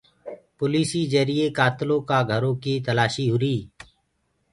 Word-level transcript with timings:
پوليسيٚ 0.57 1.09
جرئي 1.13 1.45
ڪآتلو 1.57 1.97
ڪآ 2.09 2.19
گھرو 2.31 2.51
ڪيٚ 2.63 2.83
تلآسيٚ 2.85 3.29
هوُري۔ 3.31 3.55